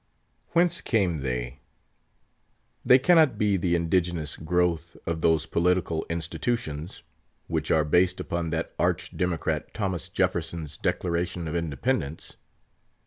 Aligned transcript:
Whence 0.53 0.81
came 0.81 1.19
they? 1.19 1.59
They 2.83 2.97
cannot 2.97 3.37
be 3.37 3.55
the 3.55 3.75
indigenous 3.75 4.35
growth 4.35 4.97
of 5.05 5.21
those 5.21 5.45
political 5.45 6.07
institutions, 6.09 7.03
which 7.45 7.69
are 7.69 7.85
based 7.85 8.19
upon 8.19 8.49
that 8.49 8.73
arch 8.79 9.15
democrat 9.15 9.75
Thomas 9.75 10.09
Jefferson's 10.09 10.75
Declaration 10.75 11.47
of 11.47 11.53
Independence? 11.55 12.37